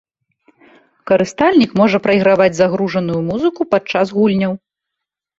Карыстальнік 1.09 1.75
можа 1.81 1.97
прайграваць 2.05 2.47
загружаную 2.59 3.19
музыку 3.27 3.61
падчас 3.75 4.13
гульняў. 4.21 4.53